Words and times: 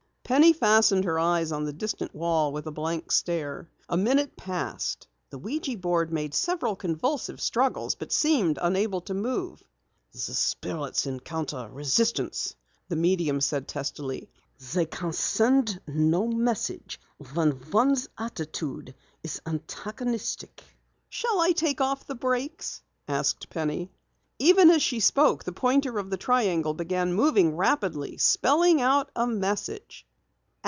Penny 0.23 0.53
fastened 0.53 1.03
her 1.03 1.19
eyes 1.19 1.51
on 1.51 1.65
the 1.65 1.73
distant 1.73 2.15
wall 2.15 2.53
with 2.53 2.65
a 2.65 2.71
blank 2.71 3.11
stare. 3.11 3.67
A 3.89 3.97
minute 3.97 4.37
passed. 4.37 5.05
The 5.29 5.37
ouija 5.37 5.77
board 5.77 6.09
made 6.13 6.33
several 6.33 6.77
convulsive 6.77 7.41
struggles, 7.41 7.95
but 7.95 8.13
seemed 8.13 8.57
unable 8.61 9.01
to 9.01 9.13
move. 9.13 9.61
"The 10.13 10.19
Spirits 10.19 11.05
encounter 11.05 11.67
resistance," 11.69 12.55
the 12.87 12.95
medium 12.95 13.41
said 13.41 13.67
testily. 13.67 14.29
"They 14.73 14.85
can 14.85 15.11
send 15.11 15.81
no 15.85 16.25
message 16.27 17.01
when 17.33 17.59
one's 17.69 18.07
attitude 18.17 18.95
is 19.23 19.41
antagonistic." 19.45 20.63
"Shall 21.09 21.41
I 21.41 21.51
take 21.51 21.81
off 21.81 22.07
the 22.07 22.15
brakes?" 22.15 22.81
asked 23.05 23.49
Penny. 23.49 23.91
Even 24.39 24.69
as 24.69 24.81
she 24.81 25.01
spoke 25.01 25.43
the 25.43 25.51
pointer 25.51 25.99
of 25.99 26.09
the 26.09 26.15
triangle 26.15 26.73
began 26.73 27.11
moving, 27.11 27.57
rapidly 27.57 28.15
spelling 28.15 28.79
a 28.81 29.05
message. 29.27 30.07